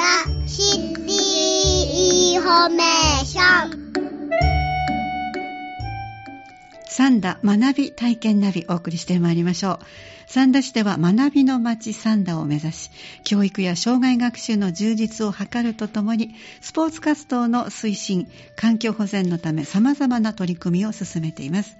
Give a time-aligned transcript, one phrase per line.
[0.00, 0.06] だ
[0.46, 3.90] シティインフォメーション
[6.88, 9.78] 三田学び体験ナビお送りしてまいりましょう。
[10.26, 12.90] 三田市では学びの街三田を目指し、
[13.24, 21.76] 教育や生涯学習の充実を図るとともに、スポーツ活動の推進、環境保全のため様々な取り組みを進めています。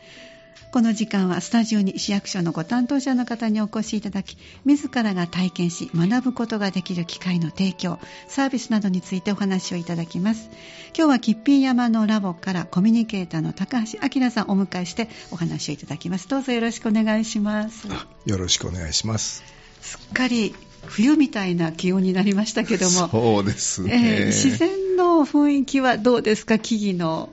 [0.73, 7.99] この時間はスタジオに市役所のご担当者の方にお越しいただき、自らが体験し学ぶことができる機会の提供、
[8.29, 10.49] サービスなどについてお話をいただきます。
[10.97, 16.29] 今日は吉平山のラボからコミュニケーターの高橋明さんをお迎えしてお話をいただきます。
[16.29, 17.89] どうぞよろしくお願いします。
[18.27, 19.43] よろしくお願いします。
[19.81, 20.55] すっかり
[20.87, 24.21] 冬みたいな気温になりましたけども、そうですね。
[24.21, 27.33] えー自然の雰囲気はどうですか、木々の。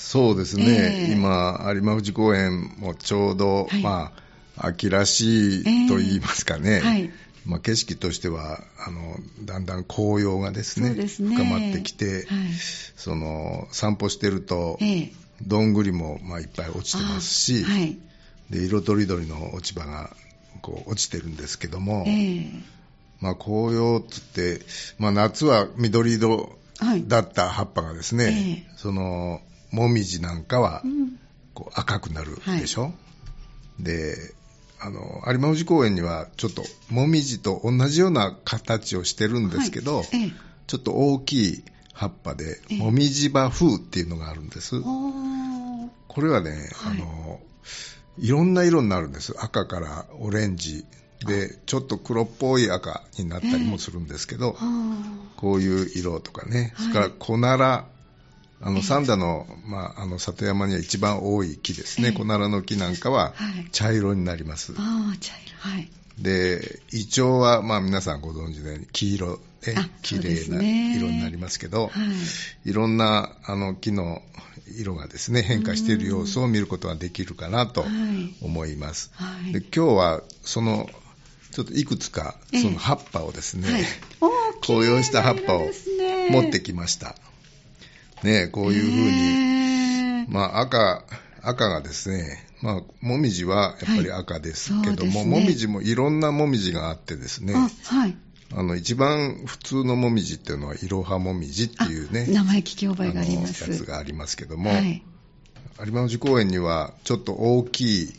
[0.00, 1.12] そうですね、ええ。
[1.12, 3.82] 今、有馬富士公園もちょうど、はい。
[3.82, 4.12] ま
[4.56, 6.80] あ、秋らしいと言いますかね、ええ。
[6.80, 7.10] はい。
[7.44, 11.06] まあ、景色としてはあのだんだん紅葉がですねね。
[11.06, 12.26] 深まってきて、はい。
[12.96, 15.12] その散歩してると、ええ。
[15.46, 17.64] どんぐりも、まあ、いっぱい落ちてますし。
[18.50, 20.10] で色とりどりの落ち葉が
[20.60, 22.50] こう落ちてるんですけども、ええ。
[23.20, 24.60] まあ、紅葉っつって、
[24.98, 27.06] まあ、夏は緑色はい。
[27.06, 28.72] だった葉っぱがですね、え。
[28.76, 31.18] そのもみじなんかはうん。
[31.52, 32.92] こう赤くなるでしょ、
[33.80, 34.16] で
[34.78, 40.06] あの有馬富士公園にはちょっともみじと同じような形をしてるんですけど、はい。
[40.12, 40.32] ええ。
[40.68, 42.78] ちょっと大きい葉っぱでええ。
[42.78, 46.96] もみじ葉風っていうのがあるんです、これはね、はい。
[46.96, 47.40] あの
[48.18, 49.34] いろんな色になるんです。
[49.38, 50.84] 赤からオレンジ。
[51.26, 55.02] でちょっと黒っぽい赤になったりもするんですけど、あ
[55.36, 56.86] こういう色とかね、はい。
[56.86, 57.84] それから小ナラ、
[58.62, 64.74] あええの三田の,、まあ、あの里山には一番多い木ですね、ええ小ナラの木なんかははい茶色になります。
[64.76, 65.56] あー、茶色。
[65.58, 65.90] はい。
[66.18, 71.90] で、イチョウは、まあ、皆さんご存知のように黄色であ、綺麗なね色になりますけど、は
[72.64, 72.70] い。
[72.70, 74.22] いろんなあの木の
[74.78, 77.90] 色がですね変化している様子を見ることができるかなとはい
[78.42, 79.10] 思います。
[79.14, 80.88] はいで今日はその
[81.52, 83.84] ちょっといくつかええその葉っぱをですね、はい。
[84.62, 85.68] 紅葉した葉っぱを
[86.30, 87.16] 持ってきました。
[88.24, 91.04] ねこういうふうに、まあ赤、
[91.42, 98.16] 赤がですね、まあ、もみじはやっぱり赤ですけども、はいねもみじもいろんなもみじがあってですね、あ、はい。
[98.52, 103.70] あの、一番普通のもみじっていうのは、いろはもみじっていうね、あ名前聞き覚えがあります。
[103.70, 105.02] やつがありますけども、はい。
[105.78, 108.12] 有馬富士公園にはちょっと大きい、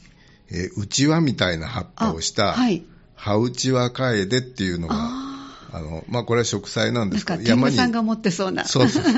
[0.50, 2.83] えー、うちわみたいな葉っぱをした、あはい。
[3.16, 8.66] 葉うちわカエデっていうのが、ああの、まあ、これは植栽なんですけど、天狗に、さんが持ってそうな。
[8.66, 9.13] そうそうそう。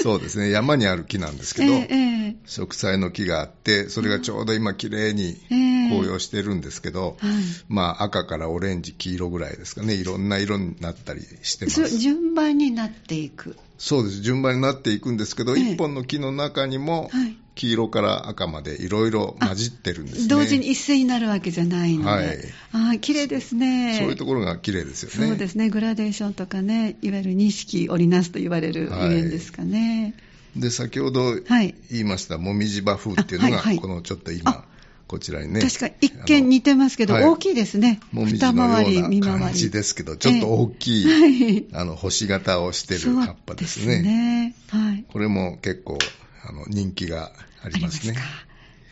[0.00, 1.94] そうですね、山にある木なんですけど、ええ
[2.28, 5.88] え植栽の木があって、それがちょうど今綺麗にええ。
[5.88, 7.42] 紅葉してるんですけど、はい。
[7.68, 11.98] まあ赤からオレンジ、黄色ぐらいですかね、いろんな色になったりしてます。
[11.98, 13.56] 順番になっていく。
[13.78, 20.28] そうです、順番になっていくんですけど、ええ一本の木の中にもはい黄色から赤までいろいろ混じってるんですね。
[20.28, 22.10] 同時に一斉になるわけじゃないので。
[22.10, 22.38] はい
[22.70, 23.96] ああ、綺麗ですね。
[23.98, 25.28] そういうところが綺麗ですよね。
[25.28, 25.68] そうですね。
[25.68, 30.14] グラデーションとかね、いわゆる錦織りなすと言われるはいゆえんですかね。
[30.54, 34.64] で、先ほどはい言いました、もみじ葉風っていうのが、このちょっと今、
[35.08, 35.60] こちらにね。
[35.60, 37.98] 確かに一見似てますけど、大きいですね。
[38.12, 39.20] もみじ二のよう。
[39.20, 44.54] な感じですけど、ちょっと大きい、はいあの星型をしてる葉っぱですそうですね。
[44.68, 45.04] はい。
[45.10, 45.98] これも結構
[46.46, 47.32] あの人気が
[47.62, 48.14] ありますね。
[48.14, 48.20] か。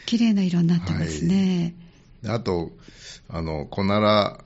[0.07, 1.75] 綺麗な色になってますね。
[2.23, 2.73] であと、
[3.29, 4.45] あの、コナラ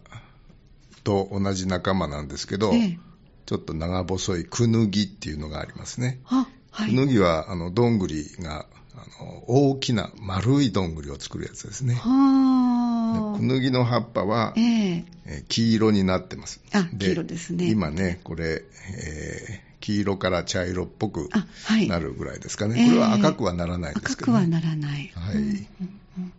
[1.05, 2.99] と同じ仲間なんですけど、ええ
[3.51, 6.21] ちょっと長細いクヌギっていうのがありますね。
[6.27, 6.91] あ、はい。
[6.91, 8.67] クヌギは、あの、どんぐりが、
[9.01, 11.95] あの、大きな丸いどんぐりを作るやつですね。
[11.95, 13.39] はあ。
[13.39, 16.61] クヌギの葉っぱは、えええー黄色になってます。
[16.73, 18.63] あ黄色ですね今ね、これ、
[18.97, 21.31] えー黄色から茶色っぽく
[21.89, 22.83] なるぐらいですかね。
[22.83, 24.39] えーこれは赤くはならないですけど、ね。
[24.39, 25.11] 赤くはならない。
[25.15, 25.51] はいうんうん
[26.19, 26.33] うん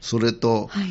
[0.00, 0.86] それと、はい。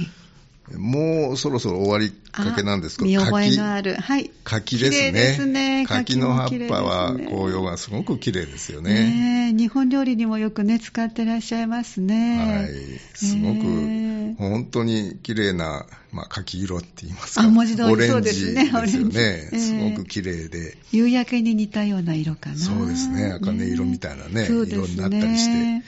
[0.77, 3.95] もうそろそろ終わりかけなんですけど、見覚え柿のある。
[3.95, 4.31] はい。
[4.43, 5.33] 柿ですね。
[5.35, 8.93] すね柿の葉っぱは紅葉がすごく綺麗ですよね。
[8.93, 12.37] ねえ日本料理にもよくね、使ってらっしゃいますね。
[12.37, 13.17] はい。
[13.17, 17.43] すごく、本当に綺麗な、まあ、柿色って言いますか。
[17.43, 19.49] あ文字通りオレですねですよね。
[19.53, 20.77] すごく綺麗で。
[20.91, 22.55] 夕焼けに似たような色かな。
[22.57, 23.31] そうですね。
[23.33, 25.83] 茜色みたいなね、ね色になったりして。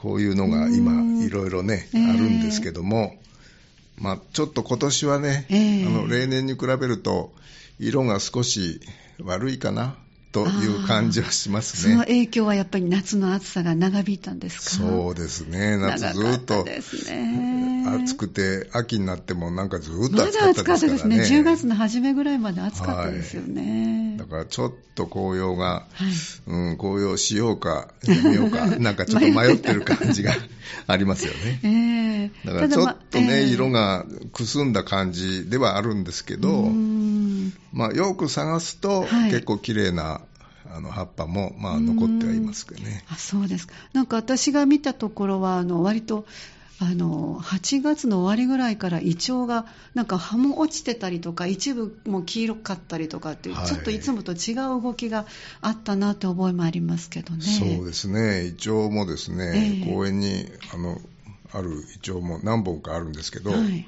[0.00, 3.16] こういうのが今うん、いろいろね、ええあるんですけども、
[4.00, 7.32] まあ、ちょっと今年はね、ええあの例年に比べると、
[7.78, 8.80] 色が少し
[9.22, 9.96] 悪いかな。
[10.32, 11.94] という感じはしますね。
[11.94, 14.86] その影響はやっぱり夏の暑さが長引いたんですか？
[14.86, 15.76] そうですね。
[15.76, 16.64] 夏ずっと
[18.04, 20.54] 暑くて、秋になってもなんかずっと暑かったですからね。
[20.54, 21.16] まだ暑かったですね。
[21.40, 24.10] 10月の初めぐらいまで暑かったですよね。
[24.10, 26.10] はい、だからちょっと紅葉が、はい、
[26.46, 30.32] うん、紅葉しようか、やめようか、 なんかちょっと迷ってる感じが
[30.86, 31.60] ありますよね。
[31.64, 36.70] えー、だからちょっとね、まえー、色がくすんだ感じではあるんですけど、
[37.72, 40.20] まあ、よく探すと、結構綺麗な
[40.72, 43.04] あの葉っぱも、まあ、残ってはいますけどね。
[43.10, 43.74] あそうですか。
[43.92, 46.26] なんか私が見たところは、あの割と
[46.82, 55.26] あの8月の終わりぐらいからイチョウがなんか葉も落ちてたりとか一部も黄色かったりとかっていう、はい、ちょっといつもと違う動きが
[55.60, 57.42] あったなって覚えもありますけどね。
[57.42, 58.46] そうですね。
[58.46, 60.98] イチョウもですね、えー、公園にあの
[61.52, 63.86] あるイチョウも何本かあるんですけど、はい、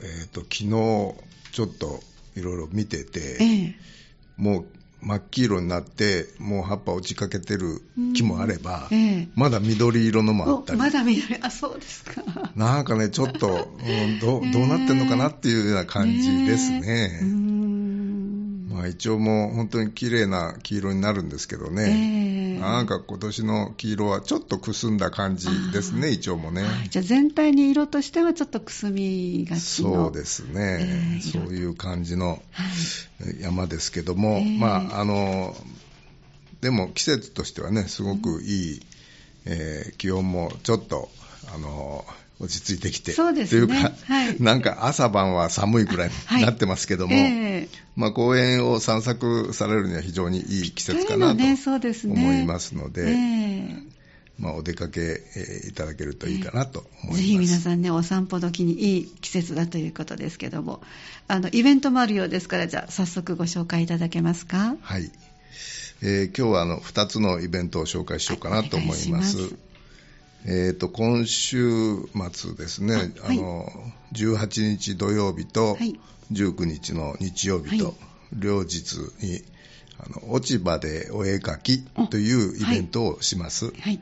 [0.00, 0.70] えーと、昨日
[1.52, 2.00] ちょっと
[2.36, 3.74] いろいろ見てて、えー、
[4.36, 4.66] もう
[5.02, 7.82] 真っ黄色になってもう葉っぱ落ちかけてる
[8.14, 10.78] 木もあれば、ええ、まだ緑色のもあったり。
[10.78, 12.22] まだ緑あそうですか。
[12.54, 17.24] なんかねちょっと、うん、ど どうなってんのかなっていうような感じですね、え
[18.72, 32.42] まあ、一応もう本当に綺麗な黄色になるんですけどね、なんか今年の黄色はちょっとくすんだ感じですね、イチョウもね、はい、じゃあ全体に色としてはちょっとくすみがちそうですね、そういう感じの
[33.40, 35.54] 山ですけども、まああの
[36.62, 38.80] でも季節としてはねすごくいい、
[39.44, 41.10] えー、気温もちょっと
[41.54, 42.06] あの
[42.42, 47.58] 落ち着いてきて、そうですね、というか、はい、なんか朝晩は寒いくらいになってますけども、はいえ。
[47.60, 53.16] ー、まあ、公園を散策されるには非常にいい季節かなと思いますので、
[54.40, 60.82] まあ、お出かけ、えー、いただけるといいかなと思います、ぜひ皆さんね、お散歩時にいい季節だということですけども、
[61.28, 64.74] あのイベントもあるようですから、じゃあ、早速ご紹介いただけますか？
[64.80, 65.12] はい、
[66.02, 69.36] えー、今日はあの2つのイベントを紹介しようかなと思います。
[69.36, 69.71] はい
[70.44, 71.96] えーと、今週
[72.32, 73.66] 末ですね、はい、あの
[74.12, 75.76] 18日土曜日と
[76.32, 77.94] 19日の日曜日と、
[78.32, 79.42] 両日に
[79.98, 83.66] あの落ち葉でお絵描きというイベントをします。
[83.66, 84.00] はい、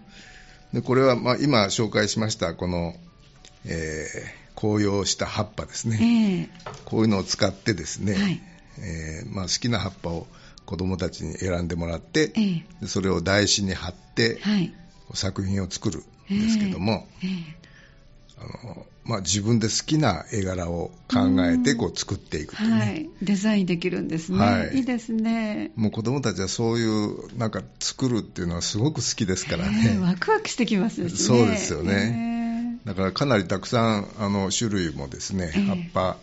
[0.72, 2.94] でこれは、まあ、今紹介しましたこの、
[3.66, 8.40] えー、紅葉した葉っぱですね、えー、こういうのを使ってですね、はい、
[8.78, 10.26] えー、まあ、好きな葉っぱを
[10.64, 14.72] 子どもたちに選んでもらって、えー、それを台紙に貼って、はい、
[15.12, 16.02] 作品を作る
[16.38, 17.60] ですけども、えー
[18.40, 25.72] あのまあ、自分で好きな絵柄を考えてこう作っていくとね、はい、デザインできるんですね、はい、いいですね。
[25.74, 31.10] もう子供たちはそういうなんか作るっていうのはすごく好きですからね、えー、ワクワクしてきますね。
[31.10, 36.16] そうですよね、えー、だからかなりたくさんあの種類もですね、葉っぱ、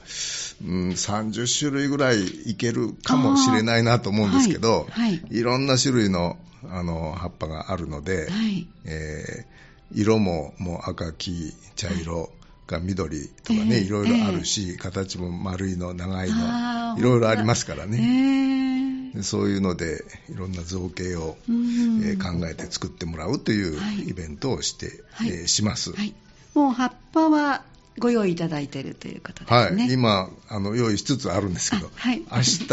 [0.65, 6.37] うん、30種類ぐらいいけるかもしれないなと思うんですけど、はい、いろんな種類の
[6.69, 9.57] あの葉っぱがあるので、はいえー
[9.93, 12.29] 色ももう赤、黄、茶色
[12.67, 19.13] が緑とかね、いろいろあるし、形も丸いの、長いの、いろいろありますからね。
[19.23, 25.29] そういうので、いろんな造形を、えー、考えて作ってもらうというイベントをして、はい。
[25.29, 26.13] えー、します、はい。
[26.53, 27.63] もう葉っぱは
[27.99, 29.83] ご用意いただいているということですね。
[29.83, 32.67] はい、今あの用意しつつあるんですけど、はい、明日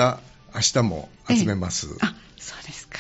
[0.54, 1.88] 明日も 集めます。
[1.88, 2.98] えあそうですか。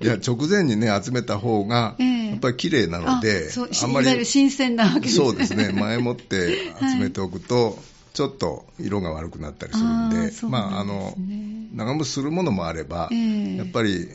[0.00, 0.06] い。
[0.06, 1.96] や、直前にね、集めた方が、
[2.30, 3.48] やっぱり綺麗なので、
[3.82, 4.24] あんまり。
[4.24, 5.24] 新鮮なわけですね。
[5.24, 5.70] そうですね。
[5.72, 7.74] 前もって集めておくと、はい、
[8.14, 11.14] ちょっと色が悪くなったりするんで、あでね、まあ、あの、
[11.74, 14.08] 長持ちするものもあれば、えー、やっぱり、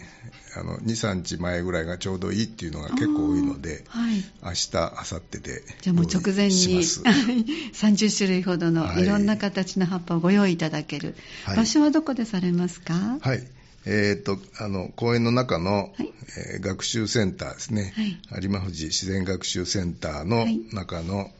[0.55, 11.15] あの2、3日前ぐらいがちょうどいいっていうのが結構多いので、はい、明日、明後日でじゃあもう直前に30 種類ほどのいろんな形の葉っぱをご用意いただける、
[11.45, 13.17] はい、場所はどこでされますか？
[13.21, 13.43] はい
[13.85, 16.13] えーと、あの公園の中の、はい、
[16.55, 17.93] えー、学習センターですね、
[18.29, 21.31] はい、有馬富士自然学習センターの中の、はい、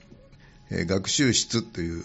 [0.72, 2.04] えー、学習室という、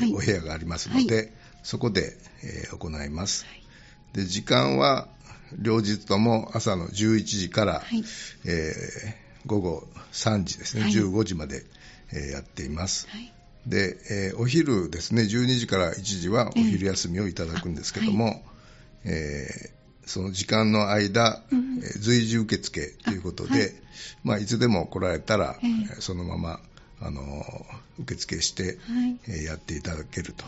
[0.00, 3.46] えー、お部屋がありますので、そこで、えー、行います、
[4.12, 5.08] で時間は
[5.56, 7.82] 両日とも朝の11時から、
[8.44, 11.62] えー、午後3時ですね、15時まで、
[12.12, 13.06] えー、やっています、
[13.66, 15.22] で、えー、お昼ですね。
[15.22, 18.42] 12時から1時はお昼休みをいただくんですけども、
[19.04, 19.75] えー
[20.06, 23.72] その時間の間、うん、随時受付ということで、はい。
[24.24, 26.60] まあ、いつでも来られたら、えー、そのまま
[27.00, 27.22] あの
[27.98, 29.18] 受付して、はい。
[29.28, 30.44] えー、やっていただけると、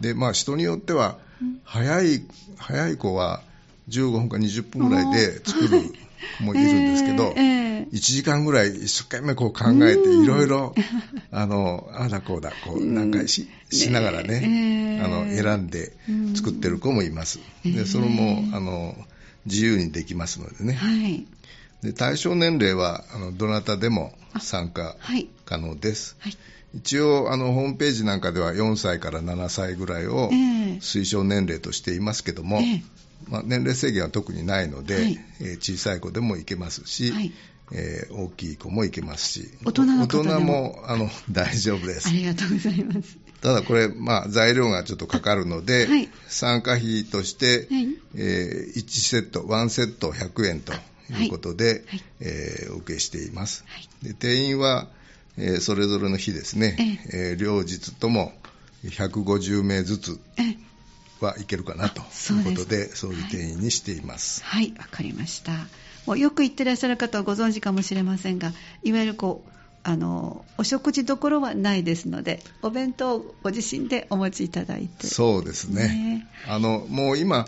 [0.00, 1.18] でまあ、人によっては、
[1.64, 2.22] 早い
[2.56, 3.42] 早い子は
[3.88, 6.05] 15分か20分ぐらいで作る子
[6.40, 10.74] もいるんですけど、えーえー、1時間ぐらい一生懸命こう考えて、いろいろ
[11.30, 15.92] あのあだこうだこうなんかし,、しながらね、あの選んで
[16.34, 17.40] 作ってる子もいます。
[17.64, 18.96] でそれもあの
[19.44, 20.74] 自由にできますのでね。
[20.74, 21.26] はい。
[21.82, 25.28] で対象年齢はあのどなたでも参加はい。
[25.44, 26.16] 可能です。
[26.18, 26.36] はい。
[26.74, 30.36] 一応あのホームページなんかでは4歳から7歳ぐらいをええ
[30.80, 32.82] 推奨年齢としていますけども、ええ
[33.28, 35.18] まあ、年齢制限は特にないので、はい。
[35.40, 37.32] えー小さい子でも行けますし、はい。
[37.72, 39.48] えー大きい子も行けますし。
[39.64, 40.30] 大人の方でも。
[40.30, 42.08] 大人もあの 大丈夫です。
[42.08, 43.16] ありがとうございます。
[43.42, 46.08] ただこれ、まあ、材料がちょっとかかるので、はい。
[46.28, 47.88] 参加費として、はい。
[48.14, 50.72] え1セット、1セット100円と
[51.12, 52.04] いうことで、はい。
[52.20, 53.64] えーお受けしています。
[53.66, 53.88] はい。
[54.02, 54.88] で定員は、
[55.36, 58.32] えーそれぞれの日ですね、えー両日とも
[58.84, 60.56] 150名ずつえ
[61.20, 64.44] はいけるかなということで、そういう定員にしています。
[64.44, 65.52] はい、わかりました。
[66.06, 69.55] もうよく行ってらっしゃる方はご存知かもしれませんが、いわゆるこう、
[69.88, 75.06] あの、お食事どころはないですので、お弁当をご自身でお持ちいただいて。
[75.06, 75.86] そうですね。
[75.86, 77.46] ねあの、もう今、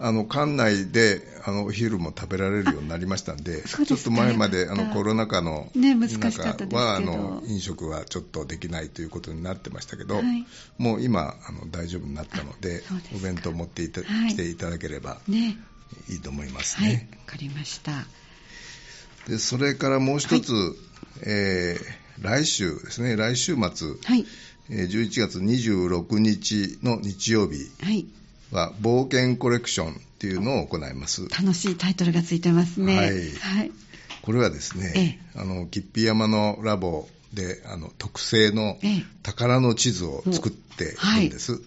[0.00, 10.44] あの、館内で、あの、お昼も食べられるようになりましたんで、ちょっと前まで、あの、コロナ禍のね難しかったは、あの、飲食はちょっとできないということになってましたけど、はい
[10.78, 12.82] もう今、あの、大丈夫になったので
[13.14, 15.56] お弁当持っていた、はい来ていただければね。
[16.08, 17.08] いいと思いますはい、わね。
[17.24, 17.92] かりました。
[19.28, 20.74] で、それからもう一つ、
[21.22, 23.60] えー来週ですね、来週末、
[24.04, 24.26] はい、
[24.70, 27.70] えー11月26日の日曜日
[28.50, 31.28] は冒険コレクションっていうのを行います。
[31.28, 32.96] 楽しいタイトルがついてますね。
[32.96, 33.72] はいはい。
[34.22, 41.60] これはですね、あの、吉備山のラボで、あの、特製のええ宝の地図を作っているんです。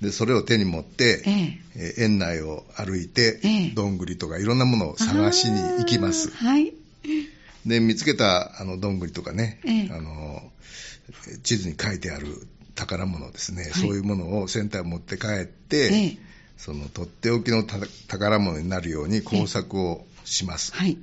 [0.00, 6.30] で、それを手に持って、えええー園内を歩いて、ええどんぐりとかいろんなものを探しに行きます。
[6.30, 6.72] はい。
[7.66, 10.42] で、見つけたあのどんぐりとかね、ええあの
[11.42, 12.26] 地図に書いてある
[12.74, 16.18] 宝物ですね、はいそういうものをセンターに持って帰って、ええ
[16.56, 20.74] そのとっておきのた宝物になるように工作をします。
[20.74, 20.98] はい。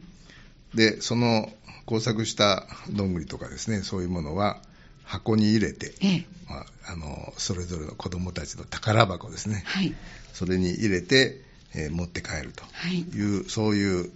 [0.75, 1.51] で、その
[1.87, 4.61] 工作したどんぐりとかですね、そういうものは
[5.03, 9.95] 箱に入れて、ええまあ、あのそれぞれの子供たちの宝箱ですね、はい。
[10.33, 11.41] それに入れて、
[11.73, 12.99] えー持って帰るとはい。
[12.99, 14.11] いう、そういう、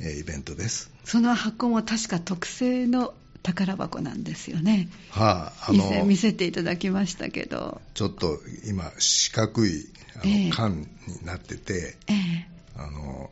[0.00, 0.90] えーイベントです。
[1.04, 4.88] その箱も確か特製の宝箱なんですよね。
[5.10, 7.80] はあ、あ以前の見せていただきましたけど。
[7.94, 10.86] ちょっと今、四角いあの、ええ缶に
[11.24, 13.30] なってて、ええあの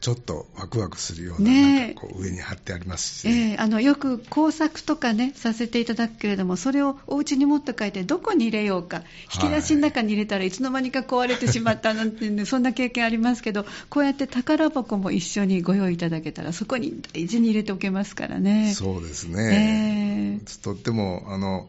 [0.00, 9.02] ちょっとワクワクするような、なんかこう上に貼ってありますし、ええあのよく工作とかねさせていただくけれどもそれをお家に持って帰ってどこに入れようか
[9.34, 18.72] 引き出しの中に入れたらいつの間にか壊れてしまったなんて、ね、そんな経験ありますけどこうやって宝箱も一緒にご用意いただけたらそこに大事に入れておけますからね。
[18.74, 20.62] そうですね、ええ。
[20.62, 21.68] とってもあの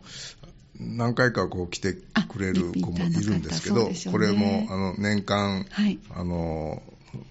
[0.79, 5.99] 何回かこう来てくれる子もいるんですけど、これもあの年間、はい。
[6.09, 6.81] あの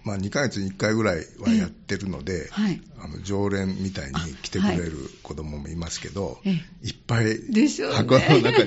[0.04, 6.50] まあ、2ヶ月に1回ぐらいはやってるので、はいあの常連みたいに来てくれる子供もいますけど、え
[6.82, 7.38] いっぱい
[7.94, 8.62] 箱の中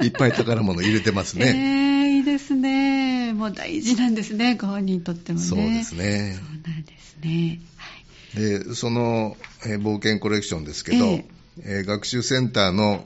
[0.00, 2.08] にいっぱい宝物入れてますえね。
[2.08, 3.34] えいいですね。
[3.34, 5.44] もう大事なんですね、ご本人にとってもね。
[5.44, 7.60] そうですねそうなんですね。
[7.76, 8.40] はい。
[8.40, 11.24] でその、えー冒険コレクションですけど、ええ
[11.64, 13.04] えー学習センターの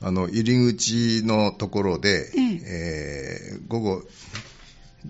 [0.00, 4.02] あの入り口のところで、えええー午後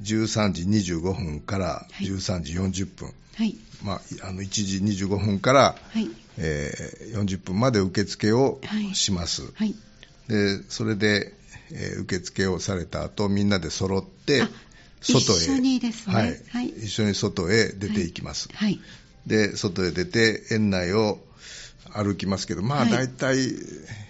[0.02, 2.06] 13時25分からはい。
[2.06, 3.56] 13時40分、はい。
[3.82, 6.08] まあ、あの1時25分から、はい。
[6.36, 8.94] えー40分まで受付をはい。
[8.94, 9.74] します、はい。
[10.28, 11.32] でそれで、
[11.70, 14.48] えー受付をされた後みんなで揃ってあ
[15.00, 15.36] 外へ。
[15.36, 16.14] 一緒にですね。
[16.14, 16.42] はい。
[16.50, 16.68] はい。
[16.68, 18.80] 一緒に外へ出ていきます、はい。
[19.26, 21.18] で外へ出て園内を
[21.92, 22.90] 歩きますけどまあはい。
[22.90, 23.36] 大体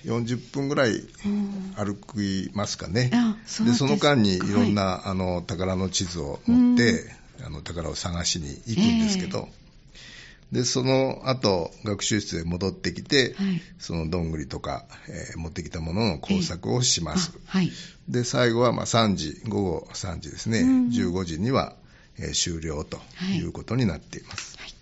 [0.05, 1.75] 40分ぐらいうん。
[1.77, 7.05] 歩きますかね、あそうでその間にいろんな、あの宝の地図を持って
[7.45, 9.49] あの宝を探しに行くんですけど、
[10.53, 13.61] でその後学習室へ戻ってきて、はい。
[13.79, 17.73] そのどんぐりとか、えー持ってきたものの工作をします、あはい。
[18.09, 20.89] で最後はまあ3時午後3時ですね、うん。
[20.91, 21.75] 15時には、
[22.19, 23.39] えー終了とはい。
[23.39, 24.69] いうことになっています、はい。
[24.69, 24.74] で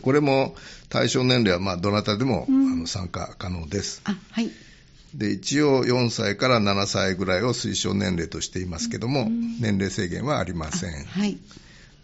[0.00, 0.54] これも
[0.88, 4.50] 対象年齢はまあどなたでも、うんあの参加可能ですあ、はい。
[5.14, 11.38] で一応4歳から7歳ぐらいを推奨年齢としていますけども、うん年齢制限はありませんはい。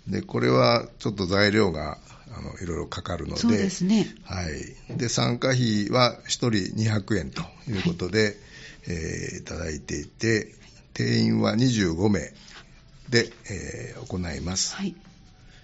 [0.08, 1.98] でこれはちょっと材料が
[2.36, 4.06] あのいろいろかかるのでそうですね。
[4.24, 8.36] はい、で参加費は1人200円ということで、
[8.88, 10.48] えーいただいていて
[10.94, 12.20] 定員は25名
[13.10, 14.94] で、えー行います、はい。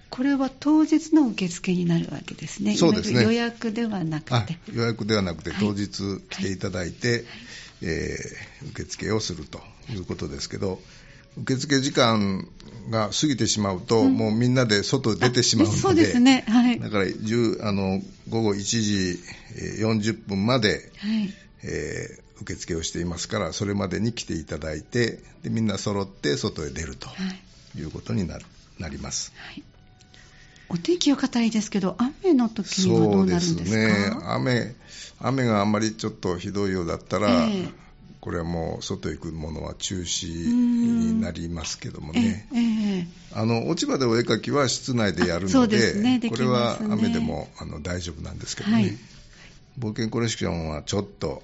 [0.09, 2.75] これは当日の受付になるわけですね。
[2.75, 3.23] そうですね。
[3.23, 4.57] 予約ではなくあて。
[4.73, 5.59] 予約ではなくてはい。
[5.59, 7.25] 当日来ていただいて、
[7.81, 10.79] えー受付をするということですけど
[11.37, 12.47] 受付時間
[12.89, 19.19] が過ぎてしまうと、うん、もうみんなで外出てしまうので、そうですね、はい、だからあの午後1時
[19.81, 21.33] 40分まで、はい。
[21.61, 27.09] えー、受付をしていますから、それまでに来ていただいて、でみんな揃って外へ出ると
[27.77, 28.39] いうことにな,、
[28.79, 29.33] なります。
[29.35, 29.63] はい
[30.69, 33.57] お天気は語りですけど、雨の時にはどうなるんですか？
[33.57, 34.17] そうですね。
[34.27, 34.75] 雨、
[35.19, 37.71] 雨があんまりちょっとひどいようだったら、えー、
[38.21, 42.59] これはもう外行くものは中止になりますけどもね、えー
[42.99, 46.19] えー、あの落ち葉でお絵描きは室内でやるので、ね。
[46.19, 48.97] ね、これは雨でもあの大丈夫なんですけどね、はい、
[49.79, 51.41] 冒険コレクションはちょっと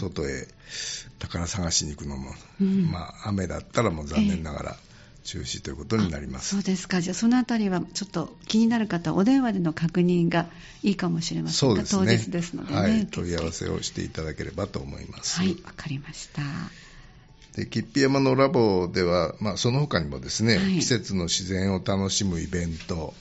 [0.00, 0.46] 外へ
[1.18, 4.76] 宝探しに行くのも、うん、まあ、雨だったらもう残念ながら、
[5.24, 6.56] 中止ということになります。
[6.56, 10.46] そうですか、じゃあそのあたりはちょっと気になる方、お電話での確認が
[10.82, 15.38] いいかもしれませんが、そうですね、当日ですので、ね、はい、問い合わせをしていただければと思います。
[15.38, 16.42] はい、わかりました。
[17.56, 23.14] で吉備山のラボでは、まあ、その他にもですね、はい、季節の自然を楽しむイベント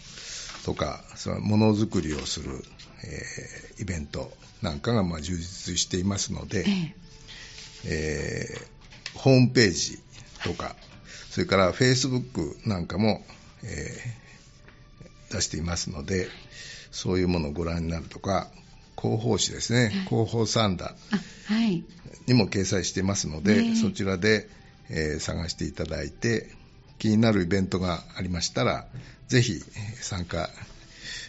[0.65, 2.63] とか、そのものづくりをする、
[3.03, 6.95] えー、イベントなんかがまあ充実していますので、ええ。
[7.85, 9.99] えー、ホームページ
[10.43, 10.75] とか、
[11.29, 13.21] それからフェイスブックなんかも、
[13.63, 16.27] えー、出していますので、
[16.91, 18.49] そういうものをご覧になるとか、
[18.99, 21.83] 広報誌ですね、広報サンダー
[22.27, 24.49] にも掲載していますので、そちらで、
[24.89, 26.51] えー、探していただいて、
[26.97, 28.87] 気になるイベントがありましたら、
[29.27, 29.61] ぜひ
[30.01, 30.49] 参加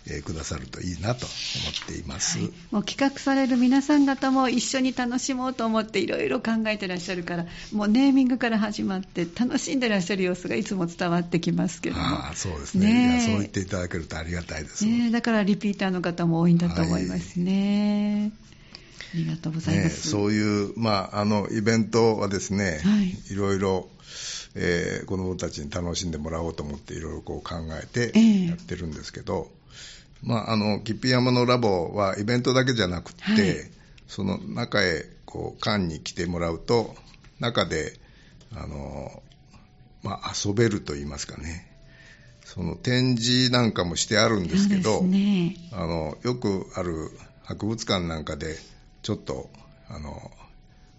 [0.06, 12.02] えー、くださるといいなと思っています、はい、もう企画される皆さん方も一緒に楽しもうと思っていろいろ考えてらっしゃるからもうネーミングから始まって楽しんでらっしゃる様子がいつも伝わってきますけども。
[12.02, 13.18] あそうですね。
[13.18, 18.32] ねそう言っていただけるとありがたいです、ね、だからリピーターの方も多いんだと思いますね、
[19.12, 19.22] はい。
[19.22, 20.06] ありがとうございます。
[20.06, 23.88] ね、そういう、まあ、あの、イベントはですね、はい、いろいろ、
[24.54, 29.48] えー、子どもたちに楽しんでもらおうと思っていろいろこう考えてやってるんですけど、
[30.22, 33.44] まあ、あの吉備山のラボはイベントだけじゃなくて、はい、
[34.06, 36.94] その中へこう館に来てもらうと
[37.38, 37.98] 中で
[38.54, 39.22] あの、
[40.02, 41.66] まあ、遊べると言いますかね。
[42.44, 47.10] その展示なんかもしてあるんですけど、ね、あのよくある
[47.44, 48.56] 博物館なんかで
[49.02, 49.48] ちょっと
[49.88, 50.32] あの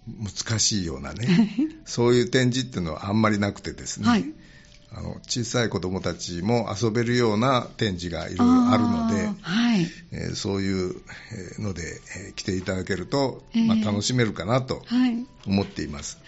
[0.07, 1.27] 難しいようなね
[1.83, 4.25] そういう展示っていうのはあんまりなくてですね、はい
[4.93, 9.87] あの小さい子どもたちも遊べるような展示がいろいろあるので、はい。
[10.11, 10.95] えー、そういう
[11.59, 14.83] ので、えー、来ていただけると、えー、まあ、楽しめるかなと
[15.47, 16.17] 思っています。
[16.17, 16.23] は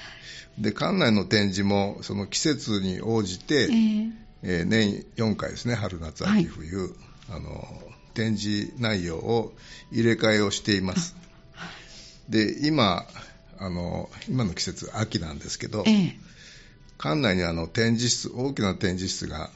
[0.60, 4.12] い、で館内の展示もその季節に応じて、えー。
[4.46, 6.92] えー、年4回ですね春夏秋冬、はい、
[7.30, 7.66] あの
[8.14, 9.54] 展示内容を
[9.90, 11.16] 入れ替えをしています。
[12.30, 13.06] で今
[13.58, 16.34] あの今の季節秋なんですけど、えー
[17.04, 19.50] 館内にあの展示室、大きな展示室が、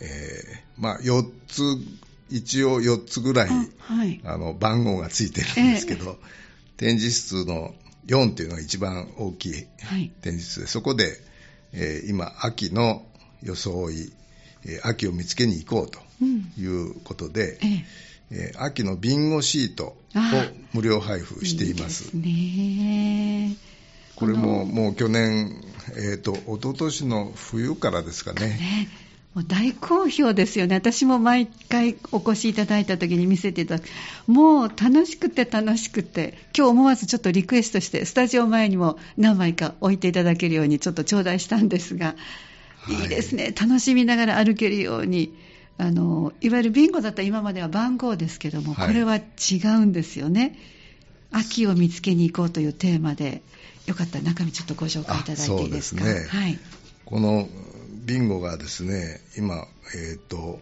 [0.00, 1.62] えー、まあ、4つ、
[2.30, 6.16] 一応4つぐらい、はい、あの番号がついてるんですけど、えー、
[6.76, 7.76] 展示室の
[8.08, 9.52] 4っていうのが一番大きい
[10.20, 11.16] 展示室で、はい、そこで、
[11.74, 13.06] えー、今、秋の
[13.44, 14.12] 装い、
[14.64, 16.00] えー、秋を見つけに行こうと
[16.60, 17.86] いうことで、うん、え
[18.32, 18.52] え。
[18.52, 19.96] ー、秋のビンゴシートを
[20.72, 22.10] 無料配布しています。
[22.16, 22.28] いいで
[23.50, 23.73] すね
[24.16, 25.62] これももう去年、
[25.96, 28.48] えーと、一昨年の冬からですかね。
[28.48, 28.88] ね
[29.34, 33.88] もう大好評ですよね、私も毎回お越しいただいた時に見せていただく、
[34.28, 42.14] もう楽しくて楽しくて、今日思わずちょっとリクエストして、スタジオ前にも何枚か置いていただけるように、ちょっと頂戴したんですが、
[42.76, 45.34] はい、いいですね、楽しみながら歩けるように。
[45.76, 49.22] あのいわゆるビンゴだったら今までは番号ですけども、これは違
[49.64, 50.56] うんですよね。
[51.32, 53.42] 秋を見つけに行こうというテーマで、
[53.86, 56.02] よかったら中身ちょっとご紹介いただいていいですか？
[56.02, 56.26] すね。
[56.28, 56.58] はい。
[57.04, 57.48] この
[58.04, 60.60] ビンゴがですね、今、えっ、ー、と、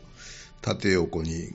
[0.60, 1.50] 縦横に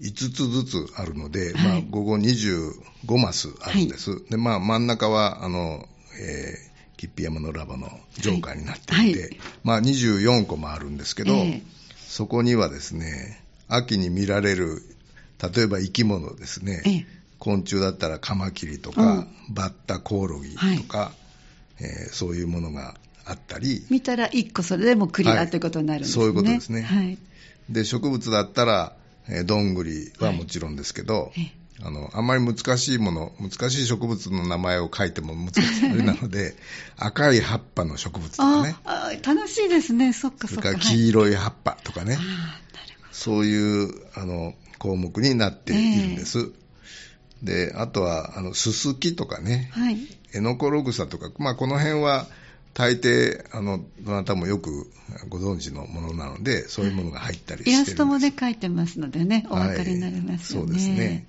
[0.00, 4.10] 5つずつあるので、はい、まあ、午後25マスあるんです。
[4.12, 5.86] はい、で、まあ、真ん中は、あの、
[6.20, 11.62] えー、吉備山のラボのジョーカーになっていて、はい、まあ、24個もあるんですけど、えー、
[11.96, 14.82] そこにはですね、秋に見られる、
[15.54, 21.12] 例えば生き物ですね、えー昆虫だったらカマキリとか、うん、バッタコオロギとか、は
[21.80, 23.86] い、えー、そういうものがあったり。
[23.90, 26.24] 見たら1個それでもクリア、はい、ということになるんですね。
[26.24, 27.18] そういうことですね、はい、
[27.68, 28.92] で植物だったら、
[29.28, 36.56] えー、どんぐりはもちろんですけど、はいあの、あんまり難しいもの、難しい植物の名前を書いても難しいあれなので、
[36.98, 38.74] 赤い葉っぱの植物とかね。
[38.84, 40.62] あ楽しいですね、そっかそっか。
[40.62, 42.16] それから黄色い葉っぱとかね。
[42.16, 42.24] はい、
[43.12, 46.38] そういう、あの、項目になっているんです。
[46.38, 46.52] えー
[47.42, 49.98] で、あとは、あの、ススキとかね、はい。
[50.34, 52.26] エノコログサとか、まあ、この辺は、
[52.74, 54.88] 大抵あのどなたもよく
[55.28, 61.26] ご存知のものなのでそういうものが入ったりしてイラストもね描いてますのでねお分かりになりますよね、はい、そうですね。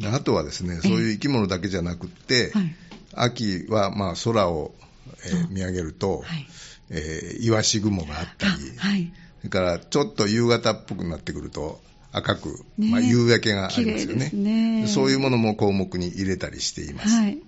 [0.00, 2.74] であとはですねそういう生き物だけじゃなくって、はい、
[3.14, 4.74] 秋はまあ空を、
[5.24, 6.46] えー、見上げると、はい。
[6.90, 11.80] えー、イワシ雲があったり、はい、それからちょっと夕方っぽくなってくると
[12.12, 14.30] 赤く、ね、まあ、夕焼けがありますよね。
[14.32, 14.86] ね。
[14.86, 17.38] そういうものも項目に入れたりしています、はい、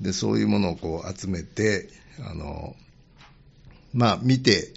[0.00, 1.88] でそういうものをこう集めて
[2.20, 2.76] あの
[3.94, 4.74] まあ見て、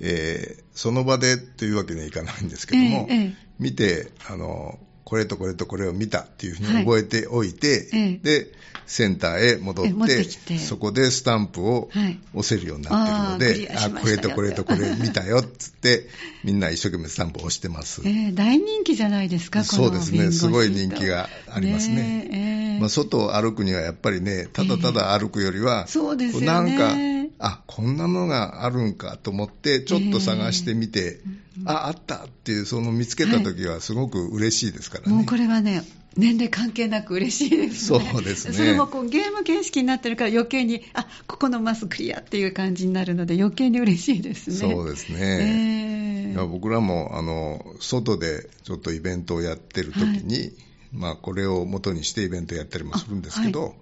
[0.00, 8.46] えー、その場でというわけにはいかないんですけども、ええ、見てあのこれとこれとこれを見たっていうふうに覚えておいて、はい、で
[8.86, 11.88] センターへ戻ってそこでスタンプを
[12.34, 16.08] 押せるようになってるので、はい、あこれとこれとこれ見たよっつって
[16.44, 20.30] みんな一生懸命スタンプを押してます、えー、大人気じゃないですかそうですね。
[20.32, 22.28] すごい人気がありますね、ね
[22.74, 26.46] えー、まあ、外を歩くにはやっぱりねただただ歩くよりは、えー、そうですよね。
[26.46, 31.20] なんかあこんなのがあるんかと思ってちょっと探してみて、
[31.58, 35.82] えー、ああったっていうその見つけた時はすごく嬉しいですからね、はい、もうこれはね
[36.16, 38.00] 年齢関係なく嬉しいですね。
[38.00, 38.54] そうですね。
[38.54, 44.56] それもこうゲーム形式になってるから余計に、あ、ここのマスクリアっていう感じになるので余計に嬉しいですね。
[44.56, 46.34] そうですね。
[46.34, 50.52] えー、僕らも、あの、外でちょっとイベントをやってる時に、はい、
[50.92, 53.74] まあこれを元にしてイベントやったりもするんですけど、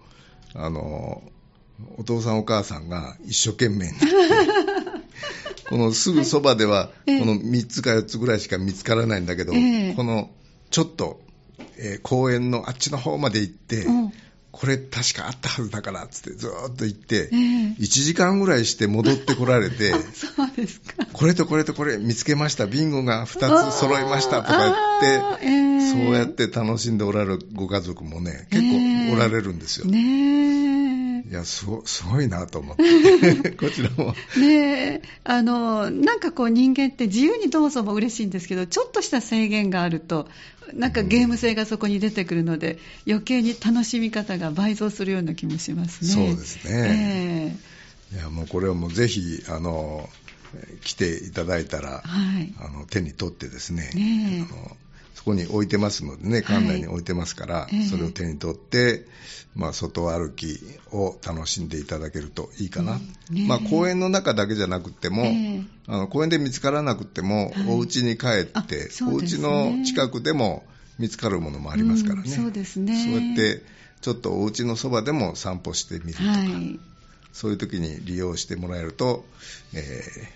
[0.55, 1.23] あはい、あの、
[1.97, 5.01] お父さんお母さんが一生懸命になって
[5.69, 10.31] このすぐそばでは、この3つか4つぐらいしか見つからないんだけど、えー、この
[10.71, 11.21] ちょっと、
[11.77, 13.87] えー、公園のあっちの方まで行って、
[14.51, 21.07] これ確かあったはずだからっつってずーっと行って、えー、1時間ぐらいして戻ってこられて そうですか。
[21.12, 30.69] これとこれとこれ見つけましたビンゴが2つ揃いましたとか言って、えー、そうやって楽しんでおられるご家族もね結構おられるんですよ、ね
[31.31, 33.51] いやすごすごいなと思って。
[33.55, 34.16] こちらも。
[34.37, 40.29] ねあのなんかこう人間って自由にどうぞも嬉しいんですけどちょっとした制限があると
[40.75, 46.11] なんかゲーム性がそこに出てくるので、うん、余計に楽しみ方が倍増するような気もしますね。
[46.11, 47.57] そうですね、
[48.12, 50.09] えー、いやもうこれはもうぜひあの
[50.83, 54.77] 来ていただいたら、はい、あの手に取ってですねねあの
[55.14, 59.07] そこに置いてますのでね、館内に置いてますから、はい、それを手に取って、
[59.55, 60.59] まあ、外歩き
[60.92, 62.99] を楽しんでいただけるといいかな。
[63.31, 65.25] ね、まあ、公園の中だけじゃなくても、
[65.87, 70.64] あの公園で見つからなくても、はい、お家に帰って、お家の近くでも
[70.99, 72.23] 見つかるものもありますからね。
[72.25, 73.05] うん、そうですね。
[73.05, 73.62] そうやって、
[74.01, 76.81] ちょっとお家のそばでも散歩してみるとか、はい、
[77.33, 79.27] そういう時に利用してもらえると、
[79.75, 79.79] え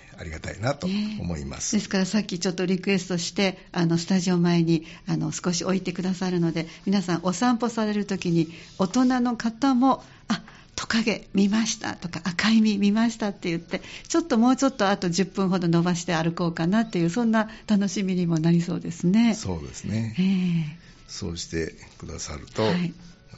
[0.01, 8.48] ーありがたいなと思います、えー、ですからさっきちょっとリクエストしてあのスタジオ前にあの少し置いてくださるので皆さんお散歩されるときに
[8.79, 10.42] 大人の方もあ
[10.77, 19.35] トカゲ見ましたとか赤い実見ましたって言ってちょっともうちょっとあと10分ほど伸ばして歩こうかなっていうそんな楽しみにもなりそうですね。
[19.35, 22.92] そうですね、えー、そうしてくださると、はい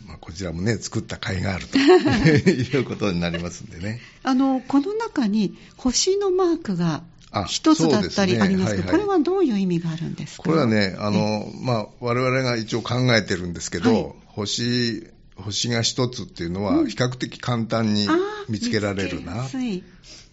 [0.06, 4.00] まあ、こちらもね、作った甲斐があると いうことになりますんでね。
[4.22, 7.02] あの、この中に星のマークが
[7.48, 10.44] 一つだったりありますけど、ねはいはい、これはどういう意味があるんですか？
[10.44, 18.08] これはね、あの、まあ、我々が一応考えてるんですけど、はい、星、星が一つっていうのは比較的簡単に
[18.48, 19.42] 見つけられるな。
[19.42, 19.82] うん、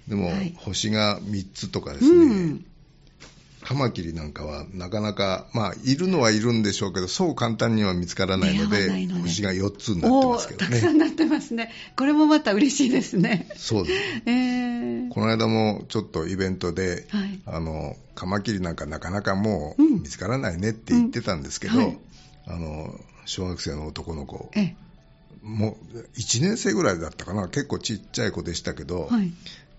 [0.08, 2.66] でも、はい、星が3つとかですね、うん
[3.64, 10.72] カマキリなんかはなかなか、まあ、いるのはいるんでしょうけど、そう簡単には見つからないので、の星が4つになってますけどね。
[10.72, 11.72] たくさんなってますね。
[11.96, 13.48] これもまた嬉しいですね。
[13.56, 14.24] そうです。
[14.26, 22.00] えー、この間もちょっとイベントで、はい、あの、カマキリなんかなかなかもう見つからないねって言ってたんですけど、うんうんはい、
[22.48, 24.52] あの、小学生の男の子、
[25.42, 29.32] もう1年生ぐらいだったかな、結構ちっちゃい子でしたけど、はい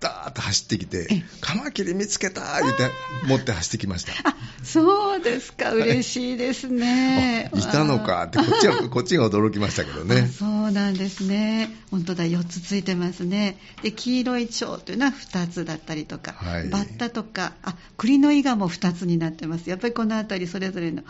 [0.05, 1.09] ダーッと走ってきて、
[1.41, 2.91] カマキリ見つけた言って、
[3.27, 4.13] 持って走ってきました。
[4.29, 7.51] あ、そうですか、嬉しいですね。
[7.55, 10.29] いたのかって、こっちは、こっちが驚きましたけどね。
[10.29, 11.75] そうなんですね。
[11.91, 13.59] 本当だ、4つついてますね。
[13.83, 19.71] で、黄色い蝶というのは2つだったりとか、はい、バッタとか、あ、栗の伊賀も2つになってます。
[19.71, 21.03] やっぱりこのあたりそれぞれの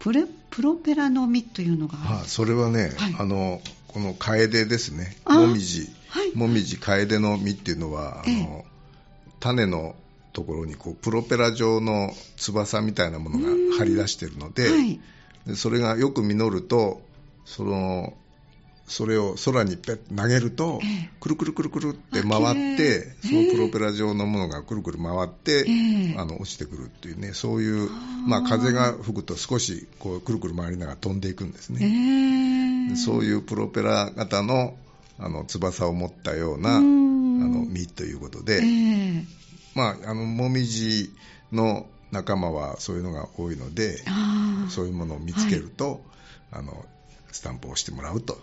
[0.00, 3.60] プレプロペラの実というのがあるそれはね、はい、あの
[3.92, 8.64] この楓ですね、もみじ、はい、もみじ楓の実っていうのは、あの
[9.40, 9.96] 種の
[10.32, 13.48] ところにこうプロペラ状の翼みたいなものが
[13.78, 15.00] 張り出しているのではい、
[15.44, 17.02] でそれがよく実ると
[17.44, 18.14] その
[18.86, 20.80] それを空にペッ投げると、
[21.20, 25.64] くるくるくるくるって回って、そのプロペラ状のものがくるくる回って、
[26.18, 27.88] あの落ちてくるっていうね、そういう、
[28.26, 31.86] まあ、風が吹くと少しこうくるくる回りながら飛んでいくんですね。
[32.96, 34.76] そういうプロペラ型の
[35.18, 39.24] あの翼を持ったような、あのの実ということで、えー、
[39.74, 41.14] まあ、あのもみじ
[41.52, 43.98] の仲間はそういうのが多いので
[44.70, 46.00] そういうものを見つけると、はい、
[46.52, 46.84] あの
[47.32, 48.38] スタンプを押してもらうと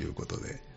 [0.00, 0.67] いうことで。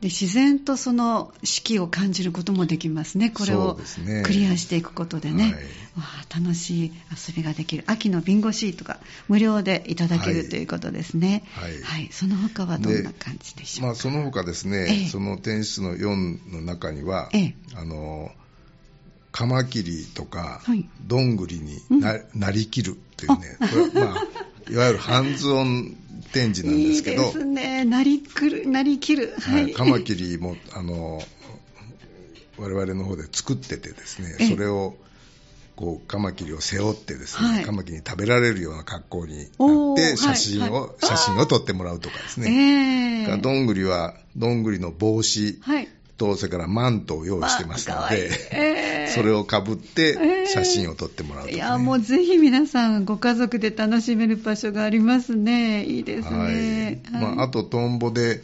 [0.00, 3.78] で自然とその四季を感じることもできますね、これを
[4.24, 13.86] クリアしていくことでね、でねはい、楽しい遊びができる、秋のビンゴシートが無料でいただける、はい、ということですね、はい、はい、その他はどんな感じでしょうか？
[13.88, 18.30] まあ、その他ですね、ええ、その天室の4の中には、え、あの
[19.32, 20.62] カマキリとか、
[21.06, 24.24] どんぐりになうん、なりきるっていうね、これまあ、
[24.70, 25.96] いわゆるハンズオン
[26.32, 27.24] 展示なんですけど。
[27.24, 27.84] いいですね。
[27.84, 29.34] なりくる、なりきる。
[29.40, 29.72] はい。
[29.72, 31.22] カマキリも、あの、
[32.58, 34.96] 我々の方で作っててですね、それを、
[35.76, 43.28] こうカマキリを背負ってですね、はい、カマキリに食べられるような格好になって写真を、はいはい、写真を撮ってもらうとかですね。
[43.28, 45.60] えー、どんぐりはどんぐりの帽子
[46.18, 55.84] と、それからマントを用意してますので、えー、それをかぶって写真を撮ってもらうとか、ね、いや、もうぜひ皆さん、ご家族で楽しめる場所がありますね。
[55.84, 57.00] いいですね。
[57.10, 57.22] はい。
[57.22, 58.42] まあ、あと、トンボで、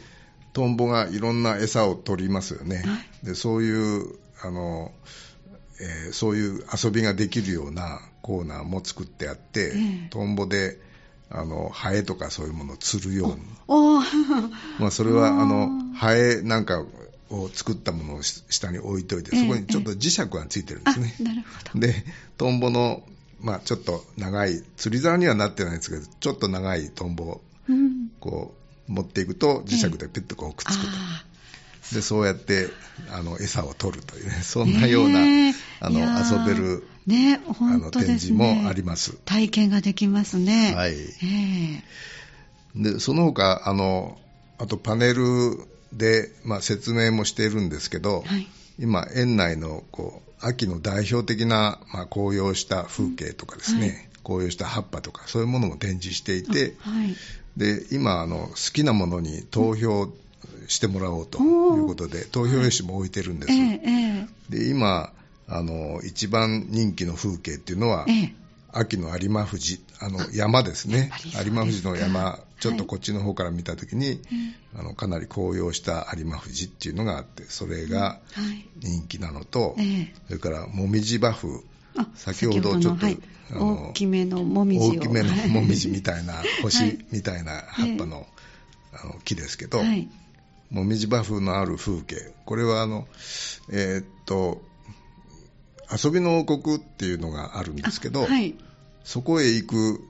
[0.52, 2.84] トンボがいろんな餌を取りますよね。
[3.24, 4.92] で、そういう、あの、
[5.80, 10.78] えー、そういう遊びができるようなコーナーも作ってあって、えー、トンボで、
[11.30, 13.42] あのハエとかそういうものを釣るように、
[14.78, 16.84] まあ、それはあのハエなんか
[17.30, 21.14] を作ったものを下に置いといて、そこにちょっと磁石がついてるんですね。
[21.20, 21.80] なるほど。
[21.80, 22.04] で、
[22.36, 23.02] トンボの、
[23.40, 27.42] まあ、ちょっと長い、釣り竿にはなってないんですけど、ちょっと長いトンボを、
[28.20, 28.54] こ
[28.88, 31.94] う、持っていくと、磁石でピュッとこうくっつくと。
[31.94, 32.68] で、そうやって、
[33.10, 35.20] あの、餌を取るというね、そんなような、
[35.80, 39.16] あの、遊べる、ね、本当展示もあります。
[39.24, 40.74] 体験ができますね。
[40.74, 40.94] はい。
[42.74, 44.18] で、その他、あの、
[44.58, 45.22] あとパネル
[45.96, 48.46] で、まあ、説明もしているんですけど、はい、
[48.78, 57.14] 今、園内のこう秋の代表的な、まあ、紅葉した風景とかですね、はい、紅葉した葉っぱとか、そういうものも展示していて、はい、
[57.56, 60.08] で今あの、好きなものに投票
[60.68, 63.52] してもらおうということで、投票用紙も置いてるんです。
[63.52, 65.12] えー、で今
[65.46, 68.43] あの一番人気の風景っていうのは、えー
[68.74, 71.10] 秋の有馬富士、あの山ですね、
[71.44, 74.18] 有馬富士の山、ちょっとこっちの方から見たときに、はい、
[74.80, 78.20] あのかなり紅葉した有馬富士っていうのがあって、それが
[78.78, 79.76] 人気なのと、
[80.26, 81.60] それからもみじ馬風、
[82.14, 83.18] 先ほどちょっと、はい、
[83.52, 88.26] 大きめのもみじ大きめのもみじみたいな、 星みたいな葉っぱの,、
[88.92, 89.80] あの木ですけど、
[90.70, 93.06] もみじ馬風のある風景、これはあの、
[93.70, 94.62] えー、っと、
[96.02, 98.54] 遊びの王国っていうのがあるんですけど、はい、
[99.04, 100.00] そこへ行く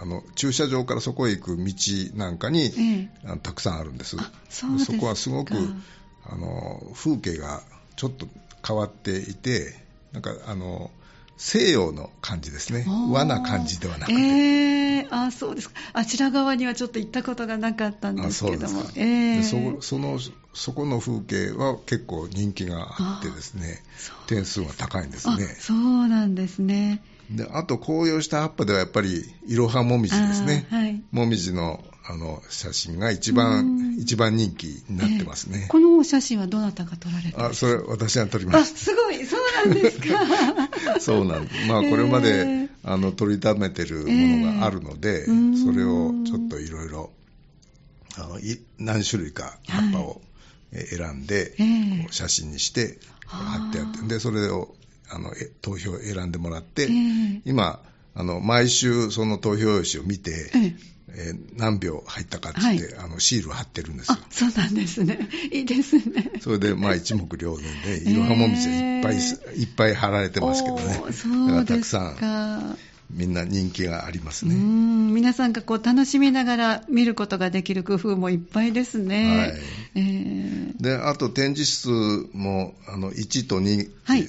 [0.00, 1.74] あの駐車場からそこへ行く道
[2.14, 4.16] なんかに、ええ、たくさんあるんです。
[4.48, 5.54] そこはすごく
[6.24, 7.62] あの風景が
[7.96, 8.26] ちょっと
[8.66, 9.76] 変わっていて
[10.12, 10.90] なんかあの
[11.44, 12.86] 西洋の感じですね。
[13.10, 18.82] 和な感じではなくて、えー、あそうですあちら側にはちょっと行ったことがなかったんですけども。
[18.94, 20.20] えー、そその
[20.54, 23.82] そこの風景は結構人気があってですね。
[24.28, 25.44] 点数が高いんですね。
[25.58, 27.02] そうなんですね。
[27.28, 40.98] であと紅葉した葉っぱではやっぱりいろはもみじですね、はい、もみじのあの写真が一番一番人気になってますね、えー、このお写真はどなたが撮られたあそれ私が撮りましたすごいそうなんですか？
[41.00, 41.66] そうなんです。
[41.68, 47.10] まあこれまで、えー、あの撮りためてるものがあるので、えー、それをちょっといろいろ
[48.78, 50.20] 何種類か葉っぱを
[50.72, 54.74] 選んで、はい、写真にして貼ってあってでそれを
[55.08, 57.80] あの投票を選んでもらって、えー、今
[58.14, 60.50] あの毎週その投票用紙を見て、
[61.14, 64.18] えーえー、何秒入ったかってって、はい、あのシールを貼ってるんですよ。
[64.30, 65.28] そうなんですね。
[65.52, 66.32] いいですね。
[66.40, 70.82] それで、まあ、一目瞭然で、いろはもみじいっぱい、えー、いっぱい貼られてますけどね。
[71.12, 72.78] そうだからたくさん、
[73.10, 74.54] みんな人気がありますね。
[74.54, 79.36] うん皆さんがこう楽しみながら見ることができる工夫もいっぱいですね。
[79.36, 79.54] はい。
[79.94, 81.88] えー、で、あと展示室
[82.32, 84.28] も、あの、1と2、はい、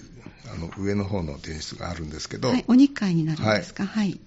[0.54, 4.19] あの上の方の展示があるんですけど、はい、お2階になるんですか、はい、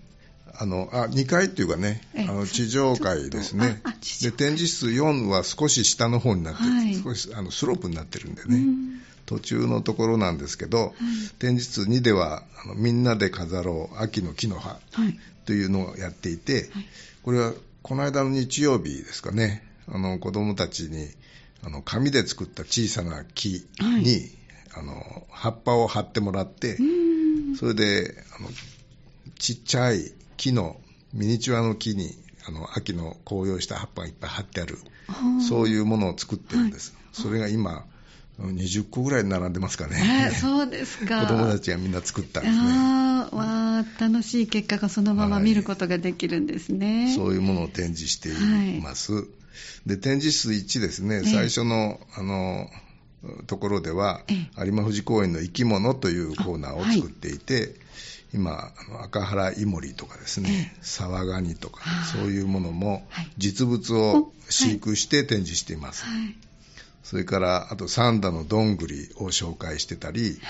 [0.58, 3.82] あのあ2階っていうかね、あの地上階ですね。
[4.22, 8.64] で、展示室4は少し下の方になって、はい、少しあのスロープになってるんでね、
[9.26, 10.92] 途中のところなんですけど、はい、
[11.38, 14.78] 展示室2ではあのみんなで飾ろう秋の木の葉
[15.44, 16.70] というのをやっていて、
[17.22, 21.08] これはこの間の日曜日ですかね、あの子供たちに
[21.64, 24.30] あの紙で作った小さな木に、
[24.74, 26.78] あの葉っぱを貼ってもらって、
[27.58, 28.48] それであの
[29.38, 30.76] ちっちゃい木の
[31.12, 32.14] ミニチュアの木に
[32.48, 34.78] あの秋の紅葉した葉っぱがいっぱい貼ってある
[35.48, 37.84] そういうものを作ってるんです、はい、それが今
[38.40, 40.30] 20個ぐらい並んでますかね。
[40.38, 41.22] そうですか。
[41.22, 42.96] 子供たちがみんな作ったんですね。
[43.32, 47.04] わ楽しい結果がそのまま見ることができるんですね。
[47.04, 49.14] はい、そういうものを展示しています。
[49.14, 49.24] はい、
[49.86, 52.68] で、展示室1ですね、最初の、あの、
[53.46, 54.22] ところでは、
[54.58, 57.74] 有馬富士公園の生き物というコーナーを作っていて、
[58.34, 63.06] 今、赤原イモリとかですね、サワガニとか、そういうものも
[63.38, 66.04] 実物を飼育して展示しています。
[66.04, 66.36] はい。
[67.02, 70.40] それからあとサンダのどんぐりを紹介してたり、はい、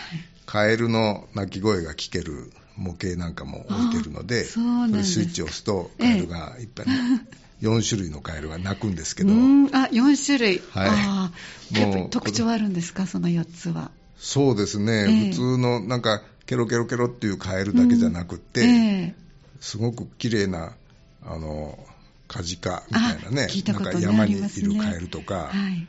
[0.47, 6.87] カエルの鳴き声が聞ける模型なんかも置いてるのでスイッチを押すとカエルがいっぱい、
[7.61, 9.33] 4種類のカエルが鳴くんですけど。
[9.33, 9.35] あ
[9.93, 10.63] 4種類。
[10.71, 11.33] は
[11.75, 11.79] い。
[11.79, 13.07] もう特徴あるんですか？
[13.07, 13.91] その4つは。
[14.19, 18.69] そうですね、えー、普通のなんかケロケロケロっていうカエルだけじゃなくて、うん。
[18.69, 20.75] えー、すごく綺麗な
[21.25, 21.79] あの
[22.29, 25.87] カジカみたいなね、なんか山にいるカエルとか、はい、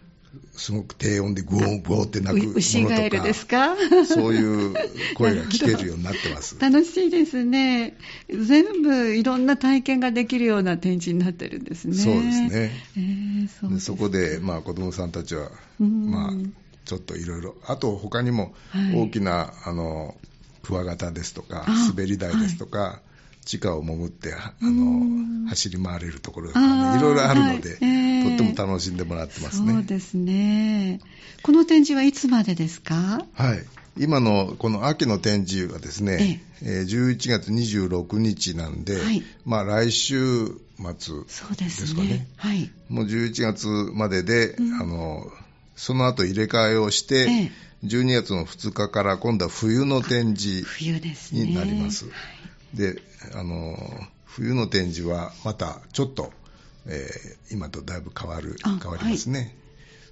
[0.54, 3.76] すごく低音でゴーゴーって鳴くものとか、牛ガエルですか？
[4.06, 4.74] そういう
[5.15, 6.58] 声が聞けるようになってます。
[6.62, 7.98] 楽しいですね。
[8.30, 11.96] 全部いろんな体験ができるような展示になってるんですね。
[11.96, 12.50] そうですね。
[12.52, 16.34] えー、そでそこで、まあ、子供さんたちは、まあ、
[16.86, 18.54] ちょっといろいろ、あと他にも
[18.96, 20.15] 大きな、はい、あの、
[20.67, 23.45] クワガタですとか、滑り台ですとか、はい。
[23.45, 26.60] 地下を潜ってあの走り回れるところが、
[26.91, 27.77] ね、いろいろあるので、はい。
[27.82, 29.71] えー、とっても楽しんでもらってますね。
[29.71, 30.99] そうですね。
[31.43, 33.25] この展示はいつまでですか？
[33.34, 33.63] はい。
[33.97, 36.82] 今のこの秋の展示はですね、ええ。
[36.82, 42.08] 11月26日なんで、はい、まあ来週末ですかね。
[42.08, 42.27] ね。
[42.36, 45.25] はい、もう11月までで、うん、あの
[45.75, 47.51] その後入れ替えをして、ええ、
[47.84, 50.66] 12月の2日から今度は冬の展示
[51.34, 52.06] になります。
[52.74, 53.02] で、
[53.34, 53.78] あの、
[54.26, 56.32] 冬の展示はまたちょっと、
[56.88, 59.40] えー、今とだいぶ変わる、変わりますね。
[59.40, 59.52] はい、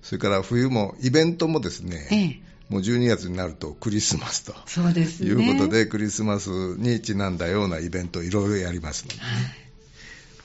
[0.03, 4.53] それから冬も、イベントもですね、ええ、もう12月になるとクリスマスと。
[4.67, 9.21] そうです、ね、いうことで、クリスマスにちなんだようなイベントいろいろやりますので、ね、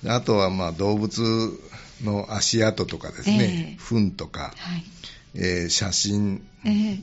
[0.09, 1.21] はい、あとはまあ動物
[2.03, 3.83] の足跡とかですね、え。
[3.83, 4.85] 糞とか、はい、
[5.35, 6.43] えー、写真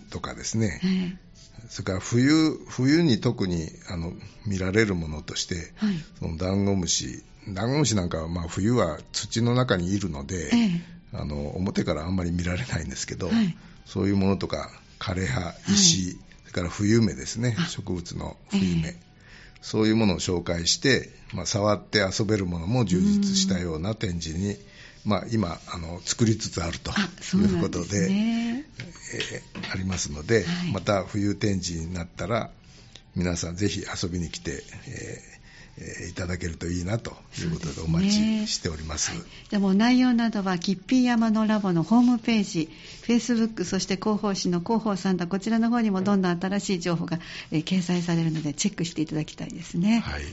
[0.09, 1.27] とかですね、え
[1.69, 4.13] それから冬冬に特にあの
[4.45, 10.81] 見られるものとして、はい、そのダンゴムシダンゴムシなんかはまあ冬は土の中にいるので、ええ、
[11.13, 18.95] あの表からあんまり見られないんですけど、はい、そういうものとか枯葉石、はい、それから冬芽ですね植物の冬芽、え、
[19.61, 24.57] そういうものを紹介して、まあ、触って遊べるものも充実したような展示に
[25.05, 26.91] まあ、今あの作りつつあると
[27.37, 28.65] いうことで、ね
[29.33, 32.51] えー、ありますので、はい、また冬展示になったら
[33.15, 34.63] 皆さんぜひ遊びに来て、
[35.79, 39.11] えー、いただけるといいなということでお待ちしております。
[39.11, 42.69] すねはい、でも内容などはキッピー山のラボのホームページ、
[43.01, 47.19] フェイスブック、そして広報誌の広報さんだこちらの方にもどんどん新しい情報が、
[47.51, 49.99] えー、掲載されるのでチェックしていただきたいですね。
[49.99, 50.27] はい、はい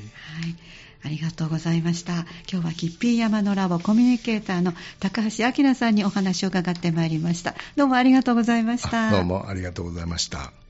[1.05, 2.25] ありがとうございました。
[2.51, 7.55] 今日はキッピー山のラボコミュニケーターの高橋明さんにお話を伺ってまいりました。
[7.77, 9.11] どうもありがとうございました。
[9.11, 10.64] どうもありがとうございました。